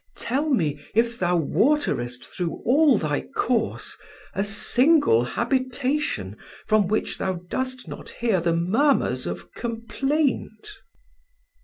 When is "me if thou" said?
0.49-1.35